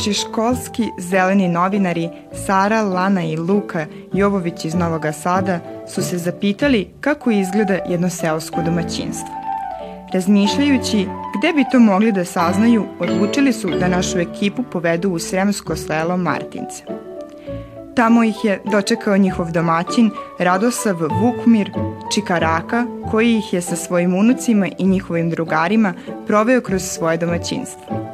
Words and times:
naši 0.00 0.14
školski 0.14 0.90
zeleni 0.98 1.48
novinari 1.48 2.08
Sara, 2.46 2.82
Lana 2.82 3.22
i 3.24 3.36
Luka 3.36 3.86
Jovović 4.12 4.64
iz 4.64 4.74
Novog 4.74 5.02
Sada 5.22 5.60
su 5.88 6.02
se 6.02 6.18
zapitali 6.18 6.88
kako 7.00 7.30
izgleda 7.30 7.78
jedno 7.88 8.10
seosko 8.10 8.62
domaćinstvo. 8.62 9.28
Razmišljajući 10.14 11.06
gde 11.38 11.52
bi 11.52 11.64
to 11.72 11.78
mogli 11.78 12.12
da 12.12 12.24
saznaju, 12.24 12.84
odlučili 13.00 13.52
su 13.52 13.70
da 13.70 13.88
našu 13.88 14.18
ekipu 14.18 14.62
povedu 14.62 15.10
u 15.10 15.18
sremsko 15.18 15.76
selo 15.76 16.16
Martince. 16.16 16.84
Tamo 17.96 18.24
ih 18.24 18.44
je 18.44 18.60
dočekao 18.64 19.16
njihov 19.16 19.50
domaćin 19.52 20.10
Radosav 20.38 20.96
Vukmir 20.96 21.70
Čikaraka, 22.14 22.86
koji 23.10 23.36
ih 23.36 23.52
je 23.52 23.62
sa 23.62 23.76
svojim 23.76 24.14
unucima 24.14 24.68
i 24.78 24.86
njihovim 24.86 25.30
drugarima 25.30 25.94
proveo 26.26 26.60
kroz 26.60 26.82
svoje 26.82 27.16
domaćinstvo. 27.16 28.09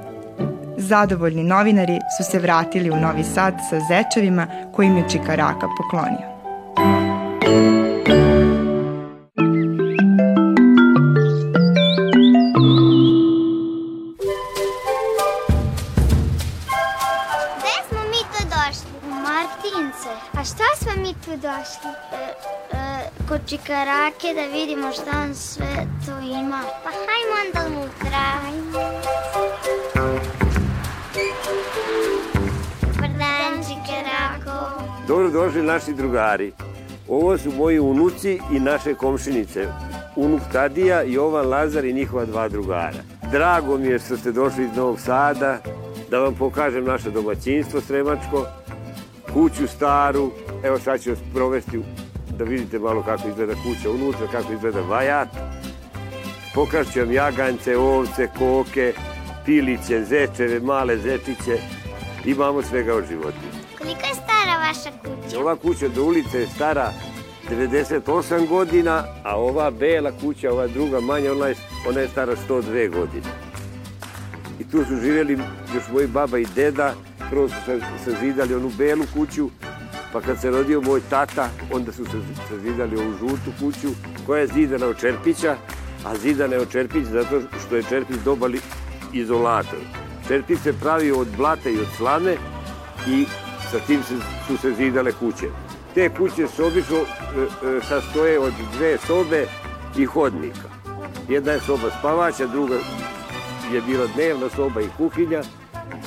Zadovoljni 0.88 1.44
novinari 1.44 1.98
su 2.16 2.30
se 2.30 2.38
vratili 2.38 2.90
u 2.90 2.96
Novi 2.96 3.24
Sad 3.24 3.54
sa 3.70 3.80
zečevima 3.80 4.46
kojim 4.72 4.96
je 4.96 5.08
Čikaraka 5.08 5.68
poklonio. 5.76 6.28
Gde 17.56 17.76
smo 17.88 18.00
mi 18.12 18.22
tu 18.32 18.42
došli? 18.44 18.90
U 19.06 19.10
Martince. 19.10 20.10
A 20.38 20.44
šta 20.44 20.64
smo 20.76 21.02
mi 21.02 21.12
tu 21.24 21.30
došli? 21.30 21.90
E, 22.12 22.24
e, 22.72 23.10
kod 23.28 23.40
Čikarake 23.46 24.28
da 24.34 24.58
vidimo 24.58 24.92
šta 24.92 25.10
on 25.22 25.34
sve 25.34 25.86
to 26.06 26.18
ima. 26.20 26.60
Pa 26.84 26.90
hajmo 26.90 27.15
došli 35.36 35.62
naši 35.62 35.92
drugari. 35.92 36.52
Ovo 37.08 37.38
su 37.38 37.50
moji 37.52 37.78
unuci 37.78 38.38
i 38.52 38.60
naše 38.60 38.94
komšinice. 38.94 39.66
Unuk 40.16 40.40
Tadija, 40.52 41.02
Jovan 41.02 41.48
Lazar 41.48 41.84
i 41.84 41.92
njihova 41.92 42.24
dva 42.24 42.48
drugara. 42.48 43.02
Drago 43.32 43.78
mi 43.78 43.86
je 43.86 43.98
što 43.98 44.16
ste 44.16 44.32
došli 44.32 44.64
iz 44.64 44.76
Novog 44.76 45.00
Sada, 45.00 45.58
da 46.10 46.18
vam 46.18 46.34
pokažem 46.34 46.84
naše 46.84 47.10
domaćinstvo 47.10 47.80
sremačko, 47.80 48.46
kuću 49.32 49.66
staru. 49.66 50.30
Evo 50.64 50.78
sad 50.78 51.02
ću 51.02 51.10
vas 51.10 51.18
provesti 51.34 51.80
da 52.38 52.44
vidite 52.44 52.78
malo 52.78 53.02
kako 53.02 53.28
izgleda 53.28 53.52
kuća 53.52 53.90
unutra, 53.90 54.26
kako 54.32 54.52
izgleda 54.52 54.80
vajat. 54.80 55.28
Pokažu 56.54 56.92
ću 56.92 57.00
vam 57.00 57.12
jagance, 57.12 57.76
ovce, 57.76 58.28
koke, 58.38 58.92
piliće, 59.44 60.04
zečeve, 60.04 60.60
male 60.60 60.96
zečiće. 60.96 61.58
Imamo 62.24 62.62
svega 62.62 62.94
od 62.94 63.04
životinja. 63.08 63.55
Vaša 64.66 64.90
kuća? 64.90 65.40
Ova 65.40 65.56
kuća 65.56 65.88
do 65.88 66.04
ulice 66.04 66.40
je 66.40 66.46
stara 66.46 66.92
98 67.50 68.48
godina, 68.48 69.04
a 69.24 69.36
ova 69.36 69.70
bela 69.70 70.12
kuća, 70.20 70.52
ova 70.52 70.66
druga 70.66 71.00
manja, 71.00 71.32
ona 71.32 71.46
je, 71.46 71.54
ona 71.88 72.00
je 72.00 72.08
stara 72.08 72.36
102 72.48 72.90
godine. 72.90 73.26
I 74.60 74.64
tu 74.64 74.84
su 74.84 74.96
živjeli 75.02 75.38
još 75.74 75.84
moji 75.92 76.06
baba 76.06 76.38
i 76.38 76.46
deda, 76.54 76.94
prvo 77.30 77.48
su 77.48 77.54
sazidali 78.04 78.54
onu 78.54 78.70
belu 78.78 79.04
kuću, 79.14 79.50
pa 80.12 80.20
kad 80.20 80.40
se 80.40 80.50
rodio 80.50 80.80
moj 80.80 81.00
tata, 81.10 81.48
onda 81.72 81.92
su 81.92 82.04
se 82.04 82.18
sazidali 82.48 82.96
ovu 82.96 83.12
žutu 83.12 83.50
kuću, 83.60 83.88
koja 84.26 84.40
je 84.40 84.46
zidana 84.46 84.86
od 84.86 85.00
čerpića, 85.00 85.56
a 86.04 86.16
zidana 86.16 86.54
je 86.54 86.60
od 86.60 86.72
čerpić 86.72 87.04
zato 87.04 87.40
što 87.66 87.76
je 87.76 87.82
čerpić 87.82 88.16
dobali 88.24 88.60
izolator. 89.12 89.78
Čerpić 90.28 90.58
se 90.58 90.72
pravi 90.72 91.12
od 91.12 91.28
blata 91.36 91.70
i 91.70 91.78
od 91.78 91.88
slame 91.96 92.36
i 93.08 93.26
sa 93.70 93.78
tim 93.86 94.02
su 94.46 94.56
se 94.56 94.72
zidale 94.74 95.12
kuće. 95.12 95.46
Te 95.94 96.08
kuće 96.08 96.48
su 96.48 96.66
obično 96.66 96.96
e, 96.96 97.02
e, 97.02 97.80
sastoje 97.88 98.38
od 98.38 98.52
dve 98.76 98.98
sobe 98.98 99.46
i 99.96 100.04
hodnika. 100.04 100.68
Jedna 101.28 101.52
je 101.52 101.60
soba 101.60 101.90
spavaća, 101.98 102.46
druga 102.46 102.74
je 103.72 103.80
bila 103.80 104.06
dnevna 104.14 104.48
soba 104.56 104.80
i 104.80 104.88
kuhinja 104.96 105.42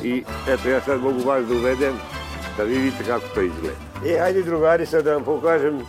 i 0.04 0.24
eto 0.48 0.70
ja 0.70 0.82
sad 0.82 1.02
mogu 1.02 1.20
vas 1.20 1.46
da 1.46 1.56
uvedem 1.56 1.94
da 2.58 2.64
vi 2.64 2.78
vidite 2.78 3.04
kako 3.04 3.26
to 3.34 3.42
izgleda. 3.42 3.78
E, 4.06 4.20
hajde 4.20 4.44
drugari 4.44 4.86
sad 4.86 5.06
da 5.06 5.14
vam 5.14 5.24
pokažem 5.24 5.82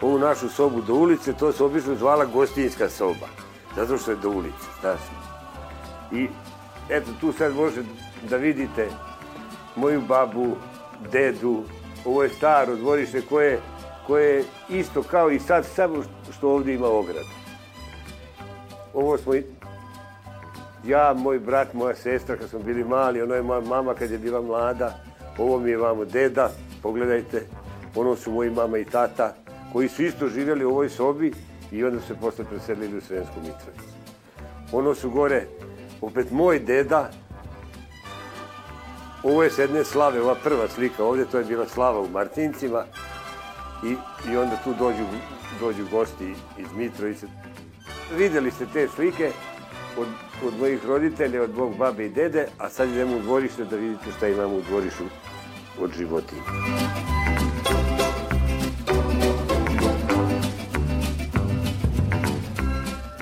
ovu 0.00 0.18
našu 0.18 0.48
sobu 0.48 0.82
do 0.82 0.94
ulice, 0.94 1.32
to 1.32 1.52
se 1.52 1.64
obično 1.64 1.94
zvala 1.94 2.24
gostinska 2.24 2.88
soba, 2.88 3.28
zato 3.76 3.98
što 3.98 4.10
je 4.10 4.16
do 4.16 4.30
ulice, 4.30 4.66
znaš. 4.80 5.00
I 6.12 6.28
eto 6.88 7.10
tu 7.20 7.32
sad 7.32 7.54
možete 7.54 7.88
da 8.30 8.36
vidite 8.36 8.88
moju 9.76 10.00
babu, 10.00 10.56
dedu, 11.12 11.62
ovo 12.04 12.22
je 12.22 12.28
staro 12.28 12.76
dvorište 12.76 13.20
koje, 13.28 13.58
koje 14.06 14.34
je 14.36 14.44
isto 14.68 15.02
kao 15.02 15.30
i 15.30 15.38
sad, 15.38 15.64
samo 15.66 16.02
što 16.32 16.50
ovdje 16.50 16.74
ima 16.74 16.86
ograd. 16.86 17.24
Ovo 18.94 19.18
smo 19.18 19.34
i- 19.34 19.44
ja, 20.84 21.14
moj 21.16 21.38
brat, 21.38 21.74
moja 21.74 21.94
sestra 21.94 22.36
kad 22.36 22.48
smo 22.48 22.58
bili 22.58 22.84
mali, 22.84 23.22
ono 23.22 23.34
je 23.34 23.42
moja 23.42 23.60
mama 23.60 23.94
kad 23.94 24.10
je 24.10 24.18
bila 24.18 24.42
mlada, 24.42 24.98
ovo 25.38 25.58
mi 25.58 25.70
je 25.70 25.76
vamo 25.76 26.04
deda, 26.04 26.50
pogledajte, 26.82 27.46
ono 27.96 28.16
su 28.16 28.32
moji 28.32 28.50
mama 28.50 28.78
i 28.78 28.84
tata, 28.84 29.34
koji 29.72 29.88
su 29.88 30.02
isto 30.02 30.28
živjeli 30.28 30.64
u 30.64 30.68
ovoj 30.70 30.88
sobi 30.88 31.32
i 31.72 31.84
onda 31.84 32.00
su 32.00 32.06
se 32.06 32.14
posle 32.20 32.44
preselili 32.44 32.98
u 32.98 33.00
Sremsku 33.00 33.34
Mitrovicu. 33.40 33.84
Ono 34.72 34.94
su 34.94 35.10
gore, 35.10 35.46
opet 36.00 36.30
moj 36.30 36.58
deda, 36.58 37.10
ovo 39.22 39.42
je 39.42 39.50
s 39.50 39.58
jedne 39.58 39.84
slave, 39.84 40.20
ova 40.22 40.34
prva 40.34 40.68
slika 40.68 41.04
ovdje, 41.04 41.24
to 41.24 41.38
je 41.38 41.44
bila 41.44 41.66
slava 41.68 42.00
u 42.00 42.08
Martincima 42.08 42.84
i, 43.84 43.96
i 44.32 44.36
onda 44.36 44.56
tu 44.64 44.74
dođu, 44.78 45.04
dođu 45.60 45.84
gosti 45.90 46.34
iz 46.58 46.66
Mitrovice. 46.76 47.26
Vidjeli 48.16 48.50
ste 48.50 48.66
te 48.72 48.88
slike 48.88 49.32
od, 49.98 50.06
od 50.46 50.58
mojih 50.58 50.86
roditelja, 50.86 51.42
od 51.42 51.56
mog 51.56 51.76
babe 51.76 52.06
i 52.06 52.08
dede, 52.08 52.46
a 52.58 52.68
sad 52.68 52.88
idemo 52.88 53.16
u 53.16 53.20
dvorište 53.20 53.64
da 53.64 53.76
vidite 53.76 54.12
šta 54.16 54.28
imamo 54.28 54.54
u 54.54 54.62
dvorištu 54.62 55.04
od 55.80 55.90
životinja. 55.98 56.42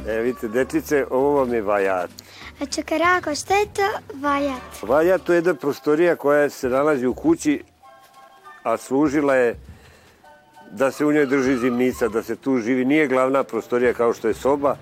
E, 0.09 0.21
vidite, 0.23 0.49
detice, 0.49 1.07
ovo 1.11 1.33
vam 1.33 1.55
je 1.55 1.63
vajat. 1.63 2.11
A 2.61 2.67
Čikarako, 2.67 3.35
šta 3.35 3.55
je 3.55 3.67
to 3.67 4.17
vajat? 4.21 4.83
Vajat 4.83 5.23
to 5.23 5.33
je 5.33 5.37
jedna 5.37 5.55
prostorija 5.55 6.17
koja 6.17 6.51
se 6.51 6.69
nalazi 6.69 7.07
u 7.07 7.15
kući, 7.15 7.63
a 8.63 8.77
služila 8.77 9.35
je 9.35 9.57
da 10.71 10.91
se 10.91 11.05
u 11.05 11.13
njoj 11.13 11.27
drži 11.27 11.57
zimnica, 11.57 12.09
da 12.09 12.23
se 12.23 12.37
tu 12.37 12.59
živi. 12.59 12.85
Nije 12.85 13.07
glavna 13.09 13.45
prostorija 13.45 13.95
kao 13.95 14.13
što 14.13 14.29
je 14.29 14.35
soba, 14.35 14.77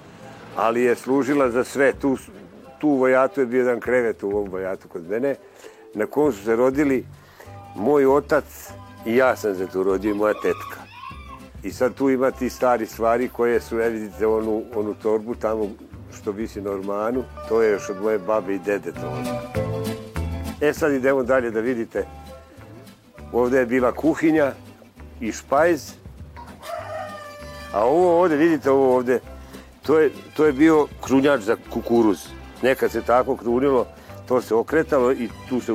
ali 0.56 0.82
je 0.82 0.94
služila 0.94 1.50
za 1.50 1.64
sve. 1.64 1.92
Tu, 1.92 2.16
tu 2.78 2.88
u 2.88 3.00
Vajatu 3.00 3.40
je 3.40 3.46
bio 3.46 3.58
jedan 3.58 3.80
krevet 3.80 4.22
u 4.22 4.28
ovom 4.28 4.48
Vajatu 4.50 4.88
kod 4.88 5.10
mene, 5.10 5.34
na 5.94 6.06
kom 6.06 6.32
su 6.32 6.44
se 6.44 6.56
rodili 6.56 7.04
moj 7.74 8.06
otac 8.06 8.44
i 9.06 9.16
ja 9.16 9.36
sam 9.36 9.54
se 9.54 9.66
tu 9.66 9.82
rodio 9.82 10.10
i 10.10 10.14
moja 10.14 10.34
tetka. 10.34 10.80
I 11.62 11.70
sad 11.70 11.94
tu 11.94 12.10
ima 12.10 12.30
ti 12.30 12.50
stari 12.50 12.86
stvari 12.86 13.28
koje 13.28 13.60
su, 13.60 13.80
evo 13.80 13.90
vidite 13.90 14.26
onu, 14.26 14.62
onu 14.74 14.94
torbu 14.94 15.34
tamo 15.34 15.70
što 16.16 16.30
visi 16.30 16.60
na 16.60 16.70
ormanu, 16.70 17.24
to 17.48 17.62
je 17.62 17.72
još 17.72 17.90
od 17.90 18.02
moje 18.02 18.18
babe 18.18 18.54
i 18.54 18.58
dede 18.58 18.92
to. 18.92 19.22
E 20.60 20.72
sad 20.72 20.92
idemo 20.92 21.22
dalje 21.22 21.50
da 21.50 21.60
vidite. 21.60 22.06
Ovdje 23.32 23.58
je 23.58 23.66
bila 23.66 23.92
kuhinja 23.92 24.52
i 25.20 25.32
špajz. 25.32 25.92
A 27.72 27.84
ovo 27.84 28.20
ovdje, 28.20 28.36
vidite 28.36 28.70
ovo 28.70 28.96
ovdje, 28.96 29.20
to 29.82 29.98
je, 29.98 30.10
to 30.36 30.46
je 30.46 30.52
bio 30.52 30.86
krunjač 31.04 31.40
za 31.40 31.56
kukuruz. 31.70 32.18
Nekad 32.62 32.90
se 32.90 33.02
tako 33.02 33.36
krunilo, 33.36 33.86
to 34.28 34.42
se 34.42 34.54
okretalo 34.54 35.12
i 35.12 35.28
tu 35.48 35.60
se 35.60 35.72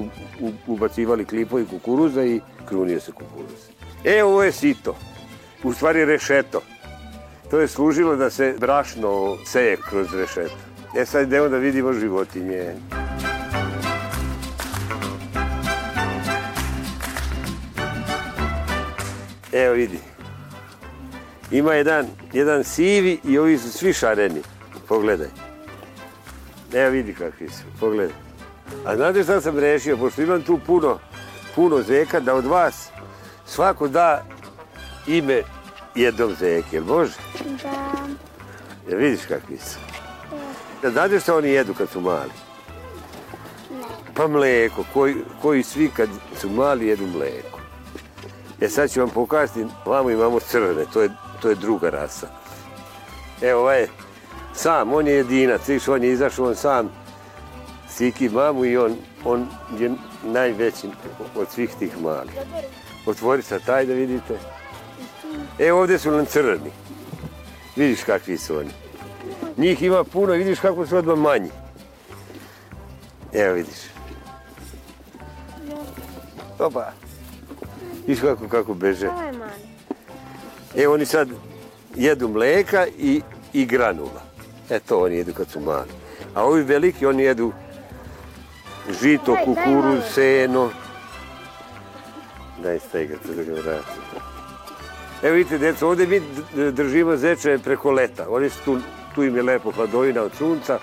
ubacivali 0.68 1.26
klipovi 1.26 1.66
kukuruza 1.66 2.24
i 2.24 2.42
krunio 2.66 3.00
se 3.00 3.12
kukuruz. 3.12 3.60
E, 4.04 4.24
ovo 4.24 4.44
je 4.44 4.52
sito, 4.52 4.96
u 5.64 5.74
stvari 5.74 6.06
rešeto. 6.06 6.62
To 7.52 7.60
je 7.60 7.68
služilo 7.68 8.16
da 8.16 8.30
se 8.30 8.56
brašno 8.60 9.38
seje 9.46 9.78
kroz 9.90 10.14
rešeto. 10.14 10.56
E 10.98 11.06
sad 11.06 11.28
idemo 11.28 11.50
da 11.50 11.58
vidimo 11.58 11.94
životinje. 11.94 12.76
Evo 19.52 19.74
vidi. 19.74 20.00
Ima 21.52 21.74
jedan, 21.74 22.08
jedan 22.34 22.64
sivi 22.64 23.20
i 23.24 23.38
ovi 23.38 23.58
su 23.58 23.72
svi 23.72 23.94
šareni. 23.94 24.42
Pogledaj. 24.88 25.28
Evo 26.74 26.90
vidi 26.90 27.14
kakvi 27.14 27.50
su. 27.50 27.64
Pogledaj. 27.80 28.16
A 28.86 28.96
znate 28.96 29.24
šta 29.24 29.42
sam 29.42 29.60
rešio? 29.60 29.98
Pošto 29.98 30.22
imam 30.22 30.42
tu 30.42 30.60
puno, 30.66 31.00
puno 31.56 31.82
zeka, 31.82 32.20
da 32.20 32.34
od 32.34 32.46
vas 32.46 32.90
svako 33.46 33.88
da 33.88 34.26
ime 35.08 35.42
jednog 35.96 36.34
zeke. 36.40 36.76
Jel 36.76 36.84
može? 36.84 37.14
Da. 37.64 37.94
Jel 38.90 39.00
vidiš 39.00 39.22
kakvi 39.28 39.58
su? 39.58 39.80
Da 40.82 40.92
znate 40.92 41.20
šta 41.20 41.36
oni 41.36 41.50
jedu 41.50 41.74
kad 41.74 41.90
su 41.90 42.02
mali? 42.02 42.32
Pa 44.14 44.14
Pa 44.14 44.28
mleko, 44.28 44.84
koji, 44.94 45.16
koji 45.42 45.64
svi 45.64 45.90
kad 45.96 46.10
su 46.42 46.50
mali 46.50 46.88
jedu 46.88 47.08
mleko. 47.08 47.60
E 48.62 48.70
sad 48.70 48.92
ću 48.92 49.00
vam 49.00 49.10
pokazati, 49.10 49.66
vamo 49.86 50.10
imamo 50.10 50.40
crvene, 50.40 50.86
to 50.94 51.02
je, 51.02 51.10
to 51.42 51.50
je 51.50 51.56
druga 51.56 51.90
rasa. 51.90 52.28
Evo 53.42 53.62
ovaj 53.62 53.80
je 53.80 53.88
sam, 54.54 54.94
on 54.94 55.08
je 55.08 55.14
jedinac, 55.14 55.68
viš, 55.68 55.88
on 55.88 56.04
je 56.04 56.12
izašao, 56.12 56.48
on 56.48 56.56
sam 56.56 56.90
siki 57.90 58.30
mamu 58.30 58.66
i 58.66 58.78
on, 58.78 58.96
on 59.26 59.48
je 59.80 59.92
najveći 60.24 60.88
od 61.36 61.48
svih 61.50 61.70
tih 61.80 62.02
malih. 62.02 62.34
Otvori 63.06 63.42
sad 63.42 63.66
taj 63.66 63.86
da 63.86 63.94
vidite. 63.94 64.40
E 65.60 65.72
ovdje 65.72 66.00
su 66.00 66.12
nam 66.12 66.26
crni. 66.26 66.72
Vidiš 67.76 68.04
kakvi 68.04 68.38
su 68.38 68.58
oni. 68.58 68.72
Njih 69.58 69.84
ima 69.84 70.04
puno, 70.04 70.34
vidiš 70.34 70.60
kako 70.60 70.88
su 70.88 70.98
odmah 70.98 71.18
manji. 71.18 71.50
Evo 73.34 73.54
vidiš. 73.54 73.80
Opa. 76.60 76.92
Vidiš 78.08 78.22
kako, 78.22 78.48
kako 78.48 78.74
beže. 78.74 79.10
E 80.76 80.88
oni 80.88 81.06
sad 81.06 81.30
jedu 81.96 82.28
mleka 82.28 82.88
i, 82.98 83.22
i 83.54 83.66
granula. 83.66 84.22
E 84.70 84.80
to 84.80 85.04
oni 85.04 85.16
jedu 85.16 85.34
kad 85.34 85.50
su 85.50 85.60
mali. 85.60 85.90
A 86.36 86.44
ovi 86.44 86.64
veliki 86.64 87.06
oni 87.06 87.24
jedu 87.24 87.54
žito, 89.02 89.38
kukuruz, 89.46 90.04
seno. 90.14 90.70
Daj 92.64 92.80
stegate 92.80 93.34
da 93.36 93.44
ga 93.44 93.54
vratim. 93.54 94.21
Evo 95.24 95.36
vidite, 95.36 95.58
djeco, 95.58 95.88
ovdje 95.88 96.08
mi 96.08 96.22
držimo 96.72 97.18
zeče 97.18 97.58
preko 97.64 97.92
leta. 97.92 98.26
Oni 98.30 98.50
su 98.50 98.58
tu, 98.66 98.78
tu 99.16 99.24
im 99.24 99.36
je 99.36 99.44
lepo 99.44 99.72
hladovina 99.72 100.22
od 100.22 100.32
sunca, 100.38 100.80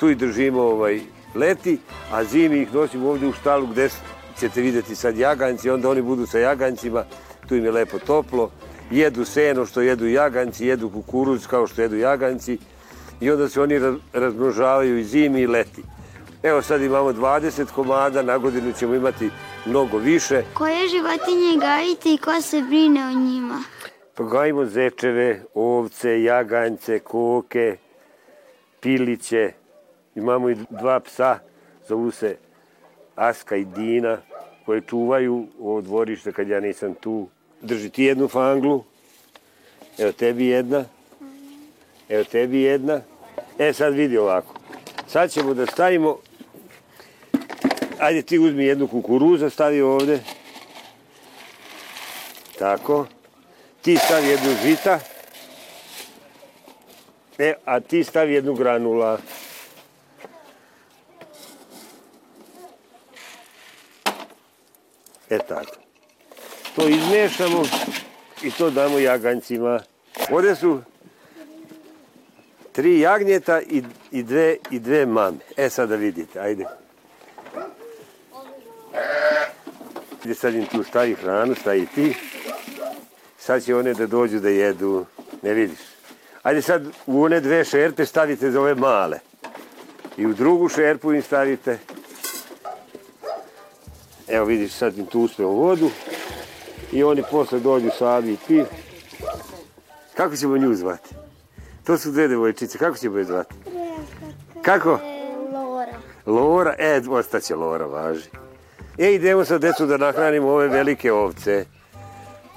tu 0.00 0.10
ih 0.10 0.16
držimo 0.16 0.62
ovaj, 0.62 1.00
leti, 1.34 1.78
a 2.12 2.24
zimi 2.24 2.58
ih 2.62 2.74
nosimo 2.74 3.08
ovdje 3.08 3.28
u 3.28 3.32
štalu 3.32 3.66
gdje 3.66 3.88
s- 3.88 3.96
ćete 4.40 4.60
vidjeti 4.60 4.94
sad 4.94 5.18
jaganci, 5.18 5.70
onda 5.70 5.90
oni 5.90 6.02
budu 6.02 6.26
sa 6.26 6.38
jagancima, 6.38 7.04
tu 7.48 7.56
im 7.56 7.64
je 7.64 7.70
lepo 7.72 7.98
toplo, 7.98 8.50
jedu 8.90 9.24
seno 9.24 9.66
što 9.66 9.80
jedu 9.80 10.06
jaganci, 10.06 10.66
jedu 10.66 10.90
kukuruz 10.90 11.46
kao 11.46 11.66
što 11.66 11.82
jedu 11.82 11.96
jaganci 11.96 12.58
i 13.20 13.30
onda 13.30 13.48
se 13.48 13.60
oni 13.62 13.74
raz- 13.78 13.98
razmnožavaju 14.12 14.98
i 14.98 15.04
zimi 15.04 15.40
i 15.40 15.46
leti. 15.46 15.82
Evo 16.42 16.62
sad 16.62 16.82
imamo 16.82 17.12
20 17.12 17.66
komada, 17.74 18.22
na 18.22 18.38
godinu 18.38 18.72
ćemo 18.72 18.94
imati 18.94 19.30
mnogo 19.66 19.98
više. 19.98 20.42
Koje 20.54 20.88
životinje 20.88 21.56
gajite 21.60 22.14
i 22.14 22.18
ko 22.18 22.40
se 22.40 22.62
brine 22.62 23.06
o 23.06 23.10
njima? 23.10 23.58
Pa 24.14 24.24
gajimo 24.24 24.64
zečeve, 24.64 25.42
ovce, 25.54 26.22
jaganjce, 26.22 26.98
koke, 26.98 27.76
piliće. 28.80 29.52
Imamo 30.14 30.50
i 30.50 30.56
dva 30.70 31.00
psa, 31.00 31.38
zovu 31.88 32.10
se 32.10 32.36
Aska 33.16 33.56
i 33.56 33.64
Dina, 33.64 34.18
koje 34.66 34.80
čuvaju 34.80 35.46
ovo 35.60 35.80
dvorište 35.80 36.32
kad 36.32 36.48
ja 36.48 36.60
nisam 36.60 36.94
tu. 36.94 37.28
Drži 37.60 37.90
ti 37.90 38.04
jednu 38.04 38.28
fanglu, 38.28 38.84
evo 39.98 40.12
tebi 40.12 40.46
jedna, 40.46 40.84
evo 42.08 42.24
tebi 42.24 42.62
jedna. 42.62 43.00
E 43.58 43.72
sad 43.72 43.94
vidi 43.94 44.18
ovako, 44.18 44.54
sad 45.06 45.30
ćemo 45.30 45.54
da 45.54 45.66
stavimo, 45.66 46.18
ajde 48.02 48.22
ti 48.22 48.38
uzmi 48.38 48.64
jednu 48.64 48.88
kukuruza, 48.88 49.50
stavi 49.50 49.80
ovde. 49.80 50.20
Tako. 52.58 53.06
Ti 53.82 53.96
stavi 53.96 54.28
jednu 54.28 54.56
žita. 54.62 55.00
E, 57.38 57.54
a 57.64 57.80
ti 57.80 58.04
stavi 58.04 58.34
jednu 58.34 58.54
granula. 58.54 59.18
E 65.30 65.38
tako. 65.38 65.76
To 66.76 66.88
izmešamo 66.88 67.62
i 68.42 68.50
to 68.50 68.70
damo 68.70 68.98
jaganjcima. 68.98 69.80
Ovdje 70.30 70.56
su 70.56 70.82
tri 72.72 73.00
jagnjeta 73.00 73.60
i, 73.60 73.82
i, 74.10 74.22
dve, 74.22 74.56
i 74.70 74.78
dve 74.78 75.06
mame. 75.06 75.38
E 75.56 75.70
sad 75.70 75.88
da 75.88 75.96
vidite, 75.96 76.40
ajde. 76.40 76.81
Gdje 80.22 80.34
sad 80.34 80.54
im 80.54 80.66
tu 80.66 80.82
stavi 80.82 81.14
hranu, 81.14 81.54
stavi 81.54 81.86
ti. 81.94 82.16
Sad 83.38 83.64
će 83.64 83.76
one 83.76 83.94
da 83.94 84.06
dođu 84.06 84.40
da 84.40 84.48
jedu. 84.48 85.04
Ne 85.42 85.52
vidiš. 85.52 85.78
Ajde 86.42 86.62
sad 86.62 86.86
u 87.06 87.22
one 87.22 87.40
dve 87.40 87.64
šerpe 87.64 88.06
stavite 88.06 88.50
za 88.50 88.60
ove 88.60 88.74
male. 88.74 89.18
I 90.16 90.26
u 90.26 90.32
drugu 90.32 90.68
šerpu 90.68 91.12
im 91.12 91.22
stavite. 91.22 91.78
Evo 94.28 94.44
vidiš 94.44 94.72
sad 94.72 94.98
im 94.98 95.06
tu 95.06 95.20
uspe 95.20 95.44
u 95.44 95.54
vodu. 95.54 95.90
I 96.92 97.02
oni 97.02 97.22
posle 97.30 97.60
dođu 97.60 97.90
sami 97.98 98.32
i 98.32 98.36
ti. 98.36 98.64
Kako 100.14 100.36
ćemo 100.36 100.56
nju 100.56 100.74
zvati? 100.74 101.14
To 101.84 101.98
su 101.98 102.10
dve 102.10 102.28
devojčice. 102.28 102.78
Kako 102.78 102.96
ćemo 102.96 103.18
je 103.18 103.24
zvati? 103.24 103.54
Kako? 104.62 104.98
Lora. 105.52 105.92
Lora, 106.26 106.74
e, 106.78 107.00
ostaće 107.10 107.54
Lora, 107.54 107.86
važi. 107.86 108.41
E, 108.98 109.06
idemo 109.08 109.44
sad, 109.44 109.60
decu, 109.60 109.86
da 109.86 109.96
nahranimo 109.96 110.48
ove 110.48 110.68
velike 110.68 111.12
ovce. 111.12 111.64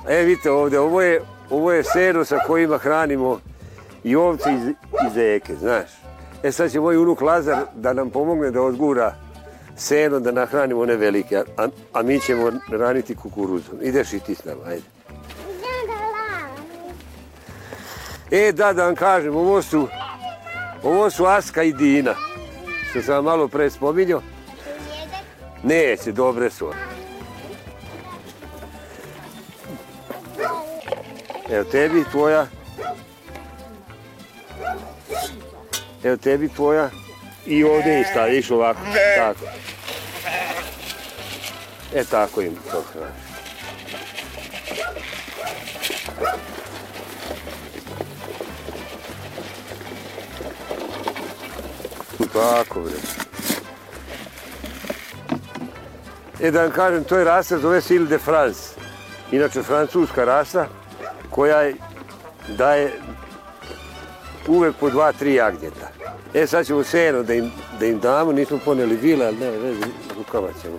E, 0.09 0.17
vidite 0.17 0.51
ovdje, 0.51 0.79
ovo 0.79 1.01
je, 1.01 1.21
ovo 1.49 1.71
je 1.71 1.83
seno 1.83 2.25
sa 2.25 2.39
kojima 2.39 2.77
hranimo 2.77 3.39
i 4.03 4.15
ovce 4.15 4.53
i, 4.53 4.59
z- 4.59 4.69
i 5.07 5.13
zeke, 5.13 5.55
znaš. 5.55 5.89
E, 6.43 6.51
sad 6.51 6.71
će 6.71 6.79
moj 6.79 6.97
unuk 6.97 7.21
Lazar 7.21 7.57
da 7.75 7.93
nam 7.93 8.09
pomogne 8.09 8.51
da 8.51 8.61
odgura 8.61 9.15
seno, 9.77 10.19
da 10.19 10.31
nahranimo 10.31 10.81
one 10.81 10.95
velike, 10.95 11.37
a, 11.57 11.67
a 11.93 12.01
mi 12.01 12.19
ćemo 12.19 12.51
raniti 12.69 13.15
kukuruzom. 13.15 13.75
Ideš 13.81 14.13
i 14.13 14.19
ti 14.19 14.35
s 14.35 14.45
nama, 14.45 14.61
ajde. 14.67 14.83
E, 18.31 18.51
da, 18.51 18.73
da 18.73 18.85
vam 18.85 18.95
kažem, 18.95 19.35
ovo 19.35 19.61
su, 19.61 19.87
ovo 20.83 21.09
su 21.09 21.25
Aska 21.25 21.63
i 21.63 21.73
Dina, 21.73 22.15
što 22.89 23.01
sam 23.01 23.23
malo 23.23 23.47
pre 23.47 23.69
spominjao. 23.69 24.21
Neće, 25.63 26.11
dobre 26.11 26.49
su. 26.49 26.71
Evo 31.49 31.63
tebi 31.63 32.03
tvoja. 32.11 32.47
Evo 36.03 36.17
tebi 36.17 36.49
tvoja. 36.49 36.89
I 37.45 37.63
ovdje 37.63 37.97
im 37.97 38.05
staviš 38.11 38.51
ovako. 38.51 38.79
Tako. 39.17 39.45
E 41.93 42.03
tako 42.03 42.41
im 42.41 42.55
to 42.71 42.83
hraniš. 42.93 43.25
Tako 52.33 52.81
bre. 52.81 53.24
E 56.39 56.51
da 56.51 56.61
vam 56.61 56.71
kažem, 56.71 57.03
to 57.03 57.17
je 57.17 57.23
rasa, 57.25 57.57
zove 57.57 57.81
se 57.81 57.95
Ile 57.95 58.05
de 58.07 58.17
France. 58.17 58.59
Inače, 59.31 59.63
francuska 59.63 60.25
rasa 60.25 60.67
koja 61.29 61.61
je- 61.61 61.75
daje 62.49 62.93
uvek 64.47 64.75
po 64.75 64.89
dva, 64.89 65.11
tri 65.11 65.33
jagnjeta. 65.33 65.87
E 66.33 66.47
sad 66.47 66.65
ćemo 66.65 66.83
seno 66.83 67.23
da 67.23 67.33
im, 67.33 67.51
da 67.79 67.85
im 67.85 67.99
damo, 67.99 68.31
nismo 68.31 68.59
poneli 68.65 68.95
vile, 68.95 69.25
ali 69.25 69.37
ne 69.37 69.49
veze, 69.51 69.85
rukava 70.17 70.49
ćemo. 70.61 70.77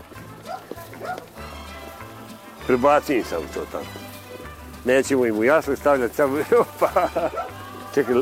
Prebacim 2.66 3.25
sam 3.25 3.42
to 3.54 3.60
tamo. 3.72 3.84
Nećemo 4.84 5.26
im 5.26 5.38
u 5.38 5.44
jasle 5.44 5.76
stavljati 5.76 6.14
samo, 6.14 6.38
opa. 6.60 7.08
Čekaj, 7.94 8.14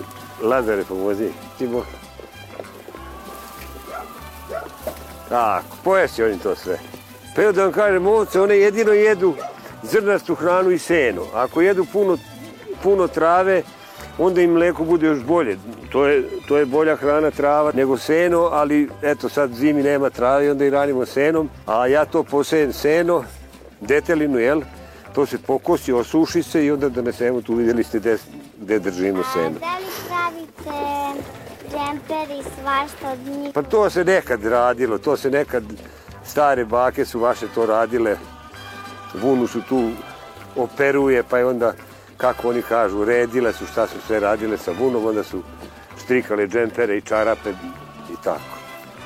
Lazare 0.42 0.84
pomozi. 0.84 1.28
Timo. 1.58 1.84
Tako, 5.28 5.64
pojesti 5.84 6.22
oni 6.22 6.38
to 6.38 6.54
sve. 6.56 6.78
Pa 7.34 7.42
evo 7.42 7.52
da 7.52 7.62
vam 7.62 7.72
kažem, 7.72 8.06
ovce, 8.06 8.40
one 8.40 8.58
jedino 8.58 8.92
jedu 8.92 9.34
zrnastu 9.82 10.34
hranu 10.34 10.70
i 10.70 10.78
seno. 10.78 11.22
Ako 11.34 11.60
jedu 11.60 11.84
puno, 11.92 12.18
puno 12.82 13.08
trave, 13.08 13.62
onda 14.18 14.40
im 14.40 14.50
mleko 14.50 14.84
bude 14.84 15.06
još 15.06 15.22
bolje. 15.22 15.58
To 15.92 16.06
je, 16.06 16.28
to 16.48 16.58
je 16.58 16.66
bolja 16.66 16.96
hrana 16.96 17.30
trava 17.30 17.72
nego 17.74 17.98
seno, 17.98 18.48
ali 18.52 18.88
eto 19.02 19.28
sad 19.28 19.54
zimi 19.54 19.82
nema 19.82 20.10
trave 20.10 20.50
onda 20.50 20.64
i 20.64 20.70
ranimo 20.70 21.06
senom. 21.06 21.50
A 21.66 21.86
ja 21.86 22.04
to 22.04 22.22
posejem 22.22 22.72
seno, 22.72 23.24
detelinu, 23.80 24.38
jel? 24.38 24.62
To 25.14 25.26
se 25.26 25.38
pokosi, 25.38 25.92
osuši 25.92 26.42
se 26.42 26.64
i 26.64 26.70
onda 26.70 26.88
donesemo 26.88 27.42
tu, 27.42 27.54
vidjeli 27.54 27.84
ste 27.84 27.98
gde, 27.98 28.16
gde 28.60 28.78
držimo 28.78 29.22
seno. 29.32 29.58
Da 29.60 29.78
li 29.78 29.86
pravite 30.08 31.20
džemper 31.70 32.36
i 32.38 32.42
svašta 32.42 33.12
od 33.12 33.18
njih? 33.38 33.50
Pa 33.54 33.62
to 33.62 33.90
se 33.90 34.04
nekad 34.04 34.44
radilo, 34.44 34.98
to 34.98 35.16
se 35.16 35.30
nekad, 35.30 35.64
stare 36.26 36.64
bake 36.64 37.04
su 37.04 37.20
vaše 37.20 37.46
to 37.54 37.66
radile. 37.66 38.16
Vunu 39.22 39.46
su 39.46 39.62
tu 39.68 39.90
operuje, 40.56 41.22
pa 41.22 41.38
je 41.38 41.46
onda, 41.46 41.72
kako 42.16 42.48
oni 42.48 42.62
kažu, 42.62 43.04
redile 43.04 43.52
su 43.52 43.66
šta 43.66 43.86
su 43.86 44.00
sve 44.06 44.20
radile 44.20 44.58
sa 44.58 44.72
vunom, 44.80 45.06
onda 45.06 45.22
su 45.22 45.42
štrikale 46.04 46.46
džempere 46.46 46.96
i 46.96 47.00
čarape 47.02 47.50
i 48.12 48.16
tako. 48.24 48.54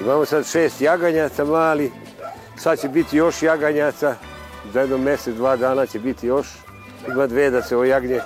Imamo 0.01 0.25
sad 0.25 0.47
šest 0.47 0.81
jaganjaca 0.81 1.45
mali, 1.45 1.93
sad 2.57 2.81
će 2.81 2.89
biti 2.89 3.17
još 3.17 3.43
jaganjaca, 3.43 4.15
za 4.73 4.81
jedno 4.81 4.99
mjesec, 4.99 5.35
dva 5.35 5.57
dana 5.57 5.87
će 5.87 5.99
biti 5.99 6.27
još. 6.27 6.47
Ima 7.09 7.27
dve 7.27 7.51
da 7.51 7.63
se 7.63 7.77
ojagnje, 7.77 8.21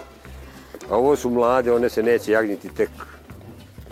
a 0.90 0.96
ovo 0.96 1.16
su 1.16 1.30
mlade, 1.30 1.72
one 1.72 1.88
se 1.88 2.02
neće 2.02 2.32
jagniti 2.32 2.68
tek 2.68 2.90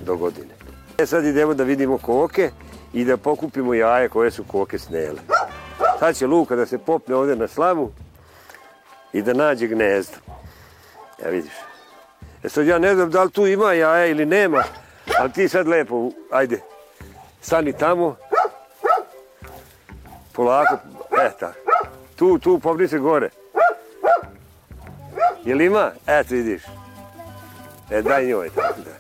do 0.05 0.17
godine. 0.17 0.55
E 0.99 1.07
sad 1.07 1.25
idemo 1.25 1.55
da 1.55 1.65
vidimo 1.65 1.99
koke 1.99 2.51
i 2.93 3.05
da 3.05 3.17
pokupimo 3.17 3.75
jaje 3.75 4.09
koje 4.09 4.31
su 4.31 4.45
koke 4.45 4.79
snele. 4.79 5.21
Sad 5.99 6.17
će 6.17 6.27
Luka 6.27 6.57
da 6.57 6.67
se 6.67 6.79
popne 6.79 7.15
ovdje 7.15 7.37
na 7.37 7.49
slamu 7.49 7.91
i 9.13 9.23
da 9.23 9.33
nađe 9.33 9.67
gnezdo. 9.67 10.17
Ja 11.25 11.31
vidiš. 11.31 11.53
E 12.43 12.49
sad 12.49 12.67
ja 12.67 12.79
ne 12.79 12.95
znam 12.95 13.11
da 13.11 13.23
li 13.23 13.31
tu 13.31 13.47
ima 13.47 13.73
jaja 13.73 14.07
ili 14.07 14.27
nema, 14.27 14.65
ali 15.19 15.33
ti 15.33 15.49
sad 15.49 15.69
lepo, 15.69 16.11
ajde, 16.31 16.61
stani 17.41 17.73
tamo, 17.73 18.17
polako, 20.33 20.79
e 21.23 21.31
tako. 21.41 21.59
Tu, 22.17 22.39
tu, 22.39 22.59
popni 22.59 22.89
se 22.89 22.99
gore. 22.99 23.31
Jel 25.45 25.61
ima? 25.61 25.91
Eto 26.07 26.35
vidiš. 26.35 26.63
E 27.91 28.03
daj 28.03 28.27
njoj 28.27 28.51
tako 28.51 28.81
da. 28.81 29.00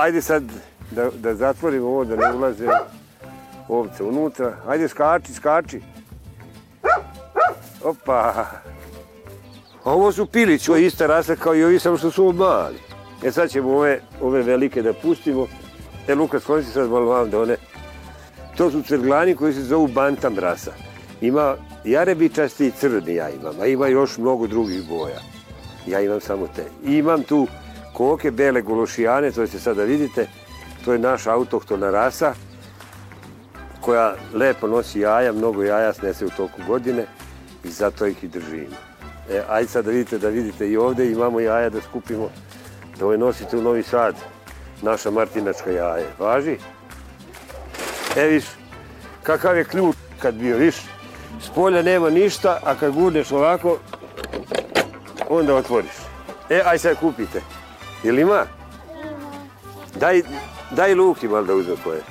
Ajde 0.00 0.22
sad 0.22 0.42
da, 0.90 1.10
da 1.10 1.34
zatvorimo 1.34 1.86
ovo, 1.86 2.04
da 2.04 2.16
ne 2.16 2.32
ulaze 2.36 2.68
ovce 3.68 4.02
unutra. 4.02 4.56
Ajde 4.66 4.88
skači, 4.88 5.34
skači. 5.34 5.80
Opa. 7.84 8.46
Ovo 9.84 10.12
su 10.12 10.26
pilići, 10.26 10.70
ovo 10.70 10.78
je 10.78 10.86
ista 10.86 11.06
rasa 11.06 11.36
kao 11.36 11.54
i 11.54 11.64
ovi, 11.64 11.78
samo 11.78 11.96
što 11.96 12.10
su 12.10 12.32
mali. 12.32 12.78
E 13.24 13.32
sad 13.32 13.50
ćemo 13.50 13.76
ove, 13.76 14.00
ove 14.20 14.42
velike 14.42 14.82
da 14.82 14.92
pustimo. 14.92 15.46
E 16.08 16.14
Luka, 16.14 16.40
skloni 16.40 16.64
se 16.64 16.72
sad 16.72 16.90
malo 16.90 17.06
vam 17.06 17.30
da 17.30 17.40
one... 17.40 17.56
To 18.56 18.70
su 18.70 18.82
crglani 18.82 19.36
koji 19.36 19.54
se 19.54 19.62
zovu 19.62 19.86
bantam 19.86 20.38
rasa. 20.38 20.72
Ima 21.20 21.56
jarebičasti 21.84 22.66
i 22.66 22.70
crni 22.70 23.14
ja 23.14 23.30
imam, 23.30 23.60
a 23.60 23.66
ima 23.66 23.86
još 23.86 24.18
mnogo 24.18 24.46
drugih 24.46 24.88
boja. 24.88 25.20
Ja 25.86 26.00
imam 26.00 26.20
samo 26.20 26.48
te. 26.56 26.64
I 26.84 26.96
imam 26.96 27.22
tu 27.22 27.46
koke, 27.94 28.30
bele 28.30 28.62
gološijane, 28.62 29.30
to 29.30 29.46
ćete 29.46 29.58
sada 29.58 29.84
vidite. 29.84 30.26
To 30.84 30.92
je 30.92 30.98
naša 30.98 31.32
autohtona 31.32 31.90
rasa 31.90 32.34
koja 33.80 34.14
lepo 34.34 34.66
nosi 34.66 35.00
jaja, 35.00 35.32
mnogo 35.32 35.62
jaja 35.62 35.92
snese 35.92 36.26
u 36.26 36.30
toku 36.30 36.60
godine 36.66 37.06
i 37.64 37.70
zato 37.70 38.06
ih 38.06 38.24
i 38.24 38.28
držimo. 38.28 38.76
E, 39.30 39.42
ajde 39.48 39.68
sad 39.68 39.84
da 39.84 39.90
vidite, 39.90 40.18
da 40.18 40.28
vidite 40.28 40.68
i 40.68 40.76
ovdje 40.76 41.12
imamo 41.12 41.40
jaja 41.40 41.70
da 41.70 41.80
skupimo, 41.80 42.30
da 42.98 43.06
ove 43.06 43.18
nosite 43.18 43.56
u 43.56 43.62
Novi 43.62 43.82
Sad, 43.82 44.14
naša 44.82 45.10
martinačka 45.10 45.70
jaje. 45.70 46.06
Važi? 46.18 46.58
E, 48.16 48.26
viš, 48.26 48.44
kakav 49.22 49.56
je 49.56 49.64
ključ 49.64 49.96
kad 50.18 50.34
bio, 50.34 50.56
viš? 50.56 50.76
S 51.40 51.48
polja 51.54 51.82
nema 51.82 52.10
ništa, 52.10 52.58
a 52.64 52.74
kad 52.74 52.92
gurneš 52.92 53.32
ovako, 53.32 53.78
onda 55.28 55.54
otvoriš. 55.54 55.96
E, 56.50 56.62
aj 56.64 56.78
sad 56.78 56.96
kupite. 56.96 57.40
Jel 58.02 58.18
ima? 58.18 58.44
Daj, 59.94 60.22
daj 60.70 60.94
Luki 60.94 61.28
malo 61.28 61.46
da 61.46 61.54
uzme 61.54 61.74
koje. 61.84 62.02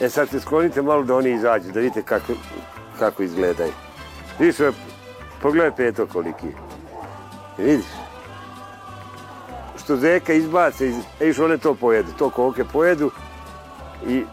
E 0.00 0.08
sad 0.08 0.28
se 0.28 0.40
sklonite 0.40 0.82
malo 0.82 1.02
da 1.02 1.16
oni 1.16 1.30
izađu, 1.30 1.72
da 1.72 1.80
vidite 1.80 2.02
kako, 2.02 2.32
kako 2.98 3.22
izgledaju. 3.22 3.72
Vidiš, 4.38 4.56
pogledaj 5.42 5.76
peto 5.76 6.06
koliki 6.06 6.46
je. 6.46 6.54
Vidiš? 7.58 7.86
Što 9.84 9.96
zeka 9.96 10.32
izbace, 10.32 10.88
iz, 10.88 10.96
e, 11.20 11.26
viš 11.26 11.38
one 11.38 11.58
to 11.58 11.74
pojedu, 11.74 12.12
to 12.18 12.30
koke 12.30 12.64
pojedu 12.64 13.10
i 14.08 14.24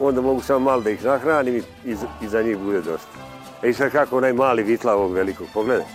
onda 0.00 0.20
mogu 0.20 0.40
samo 0.40 0.58
malo 0.58 0.82
da 0.82 0.90
ih 0.90 1.04
nahranim 1.04 1.56
i, 1.56 1.90
i, 1.90 1.96
i 2.20 2.28
za 2.28 2.42
njih 2.42 2.58
bude 2.58 2.80
dosta. 2.80 3.18
E 3.62 3.68
i 3.68 3.74
sad 3.74 3.92
kako 3.92 4.16
onaj 4.16 4.32
mali 4.32 4.62
vitla 4.62 4.94
ovog 4.94 5.12
velikog, 5.12 5.46
pogledaj. 5.54 5.86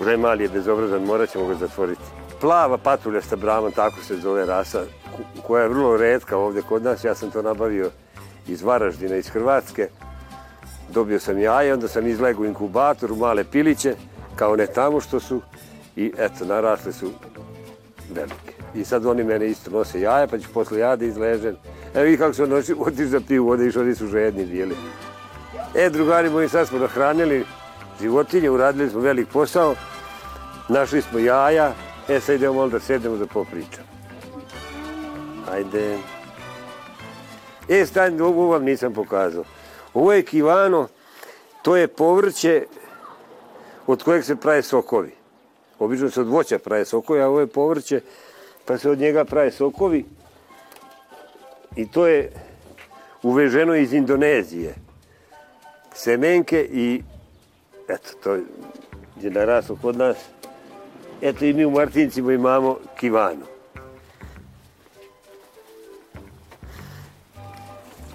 Onaj 0.00 0.16
mali 0.16 0.44
je 0.44 0.48
bezobrazan, 0.48 1.04
morat 1.04 1.30
ćemo 1.30 1.46
ga 1.46 1.54
zatvoriti. 1.54 2.21
Plava 2.42 2.78
patuljasta 2.78 3.36
brama, 3.36 3.70
tako 3.70 3.96
se 4.02 4.16
zove 4.16 4.46
rasa, 4.46 4.84
koja 5.46 5.62
je 5.62 5.68
vrlo 5.68 5.96
redka 5.96 6.36
ovdje 6.36 6.62
kod 6.62 6.82
nas. 6.82 7.04
Ja 7.04 7.14
sam 7.14 7.30
to 7.30 7.42
nabavio 7.42 7.90
iz 8.48 8.62
Varaždina, 8.62 9.16
iz 9.16 9.28
Hrvatske. 9.28 9.88
Dobio 10.94 11.20
sam 11.20 11.38
jaje, 11.38 11.72
onda 11.72 11.88
sam 11.88 12.06
izlegao 12.06 12.42
u 12.42 12.46
inkubatoru, 12.46 13.16
male 13.16 13.44
piliće, 13.44 13.94
kao 14.36 14.56
ne 14.56 14.66
tamo 14.66 15.00
što 15.00 15.20
su. 15.20 15.40
I 15.96 16.12
eto, 16.18 16.44
narasle 16.44 16.92
su 16.92 17.10
velike. 18.10 18.54
I 18.74 18.84
sad 18.84 19.06
oni 19.06 19.24
mene 19.24 19.46
isto 19.46 19.70
nose 19.70 20.00
jaja, 20.00 20.26
pa 20.26 20.38
ću 20.38 20.48
posle 20.54 20.78
ja 20.78 20.96
da 20.96 21.04
izležem. 21.04 21.56
Evo 21.94 22.06
i 22.06 22.16
kako 22.16 22.34
su 22.34 22.46
noći, 22.46 22.74
otiš 22.78 23.06
za 23.06 23.20
pivu, 23.28 23.50
ovdje 23.50 23.68
iš, 23.68 23.76
oni 23.76 23.94
su 23.94 24.06
žedni 24.06 24.46
bili. 24.46 24.76
E, 25.74 25.90
drugari 25.90 26.30
moji, 26.30 26.48
sad 26.48 26.68
smo 26.68 26.78
nahranili 26.78 27.44
životinje, 28.00 28.50
uradili 28.50 28.90
smo 28.90 29.00
velik 29.00 29.28
posao, 29.28 29.74
našli 30.68 31.02
smo 31.02 31.18
jaja, 31.18 31.72
e, 32.08 32.20
sad 32.20 32.34
idemo 32.34 32.54
malo 32.54 32.68
da 32.68 32.80
sedemo 32.80 33.16
da 33.16 33.26
popričam. 33.26 33.84
Ajde. 35.52 35.98
E, 37.68 37.86
stani, 37.86 38.20
ovo 38.20 38.46
vam 38.46 38.64
nisam 38.64 38.94
pokazao. 38.94 39.44
Ovo 39.94 40.12
je 40.12 40.22
kivano, 40.22 40.88
to 41.62 41.76
je 41.76 41.88
povrće 41.88 42.66
od 43.86 44.02
kojeg 44.02 44.24
se 44.24 44.36
praje 44.36 44.62
sokovi. 44.62 45.14
Obično 45.78 46.10
se 46.10 46.20
od 46.20 46.28
voća 46.28 46.58
praje 46.58 46.84
sokovi, 46.84 47.20
a 47.20 47.28
ovo 47.28 47.40
je 47.40 47.46
povrće, 47.46 48.00
pa 48.64 48.78
se 48.78 48.90
od 48.90 48.98
njega 48.98 49.24
praje 49.24 49.52
sokovi. 49.52 50.04
I 51.76 51.90
to 51.90 52.06
je 52.06 52.32
uveženo 53.22 53.74
iz 53.74 53.92
Indonezije. 53.92 54.74
Semenke 55.94 56.68
i 56.72 57.02
eto, 57.88 58.08
to 58.22 58.34
je 59.20 59.30
naraslo 59.30 59.78
kod 59.82 59.96
nas. 59.96 60.16
Eto 61.22 61.44
i 61.44 61.52
mi 61.52 61.64
u 61.64 61.70
Martincima 61.70 62.32
imamo 62.32 62.78
kivanu. 63.00 63.46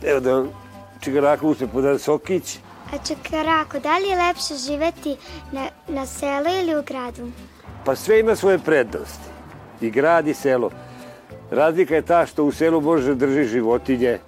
Evo 0.04 0.20
da 0.20 0.34
vam 0.34 0.50
čigaraku 1.02 1.48
usne 1.48 1.68
podan 1.68 2.00
sokić. 2.00 2.60
A 2.94 2.98
Čekarako, 3.08 3.80
da 3.80 3.98
li 3.98 4.08
je 4.08 4.28
lepše 4.28 4.54
živeti 4.68 5.18
na, 5.52 5.68
na 5.88 6.06
selu 6.06 6.48
ili 6.62 6.80
u 6.80 6.84
gradu? 6.84 7.32
Pa 7.86 7.96
sve 7.96 8.20
ima 8.20 8.36
svoje 8.36 8.60
prednosti. 8.60 9.30
I 9.82 9.90
grad 9.90 10.28
i 10.28 10.34
selo. 10.34 10.72
Razlika 11.52 11.96
je 11.96 12.02
ta 12.02 12.26
što 12.26 12.44
u 12.44 12.52
selu 12.52 12.82
možeš 12.82 13.06
da 13.06 13.14
držiš 13.14 13.48
životinje, 13.48 14.20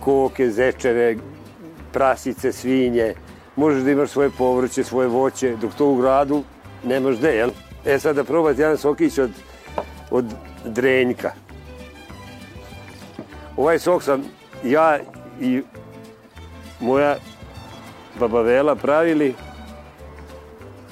koke, 0.00 0.50
zečere, 0.50 1.16
prasice, 1.92 2.52
svinje, 2.52 3.14
možeš 3.56 3.82
da 3.82 3.90
imaš 3.90 4.10
svoje 4.10 4.30
povrće, 4.38 4.84
svoje 4.84 5.08
voće, 5.08 5.56
dok 5.60 5.74
to 5.74 5.86
u 5.86 5.96
gradu 5.96 6.42
nemaš 6.84 7.16
gde, 7.16 7.36
jel? 7.36 7.50
E 7.84 7.98
sad 7.98 8.16
da 8.16 8.24
probate 8.24 8.62
jedan 8.62 8.78
sokić 8.78 9.18
od, 9.18 9.30
od 10.10 10.24
drenjka. 10.64 11.32
Ovaj 13.56 13.78
sok 13.78 14.02
sam 14.02 14.22
ja 14.64 14.98
i 15.40 15.62
moja 16.80 17.16
baba 18.20 18.42
Vela 18.42 18.74
pravili 18.74 19.34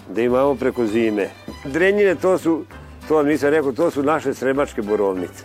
da 0.08 0.22
imamo 0.22 0.54
preko 0.54 0.86
zime. 0.86 1.28
Drenjine 1.64 2.14
to 2.14 2.38
su, 2.38 2.64
to 3.08 3.16
vam 3.16 3.26
nisam 3.26 3.48
rekao, 3.50 3.72
to 3.72 3.90
su 3.90 4.02
naše 4.02 4.34
sremačke 4.34 4.82
borovnice. 4.82 5.44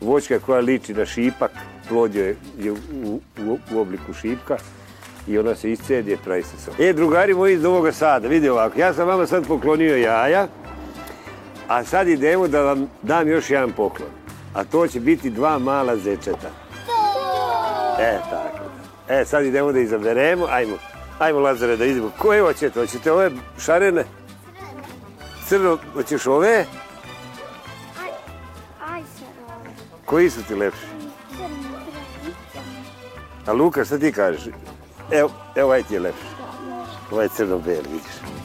Voćka 0.00 0.38
koja 0.38 0.60
liči 0.60 0.94
na 0.94 1.06
šipak, 1.06 1.50
plod 1.88 2.14
je, 2.14 2.36
je 2.58 2.72
u, 2.72 2.76
u, 3.46 3.58
u 3.74 3.78
obliku 3.78 4.12
šipka 4.14 4.56
i 5.28 5.38
ona 5.38 5.54
se 5.54 5.72
iscedi 5.72 6.18
pravi 6.24 6.42
se 6.42 6.58
sok. 6.64 6.74
E, 6.80 6.92
drugari 6.92 7.34
moji 7.34 7.54
iz 7.54 7.62
Novog 7.62 7.94
Sada, 7.94 8.28
vidi 8.28 8.48
ovako, 8.48 8.80
ja 8.80 8.94
sam 8.94 9.08
vama 9.08 9.26
sad 9.26 9.46
poklonio 9.46 9.96
jaja, 9.96 10.48
a 11.68 11.84
sad 11.84 12.08
idemo 12.08 12.48
da 12.48 12.62
vam 12.62 12.90
dam 13.02 13.28
još 13.28 13.50
jedan 13.50 13.72
poklon. 13.72 14.08
A 14.54 14.64
to 14.64 14.86
će 14.86 15.00
biti 15.00 15.30
dva 15.30 15.58
mala 15.58 15.96
zečeta. 15.96 16.50
E, 18.00 18.18
tako. 18.30 18.64
E, 19.08 19.24
sad 19.24 19.44
idemo 19.44 19.72
da 19.72 19.80
izaberemo, 19.80 20.46
ajmo. 20.50 20.76
Ajmo, 21.18 21.40
Lazare, 21.40 21.76
da 21.76 21.84
idemo. 21.84 22.10
Koje 22.18 22.42
hoćete? 22.42 22.80
Hoćete 22.80 23.12
ove 23.12 23.30
šarene? 23.58 24.04
Crno, 25.48 25.78
hoćeš 25.94 26.26
ove? 26.26 26.64
Koji 30.04 30.30
su 30.30 30.42
ti 30.42 30.54
lepši? 30.54 30.86
A 33.46 33.52
Luka, 33.52 33.84
šta 33.84 33.98
ti 33.98 34.12
kažeš? 34.12 34.42
Evo, 35.10 35.30
evo 35.56 35.66
ovaj 35.66 35.82
ti 35.82 35.94
je 35.94 36.00
lepši. 36.00 36.26
Ovaj 37.10 37.24
je 37.24 37.28
crno-beli, 37.28 37.88
vidiš. 37.92 38.35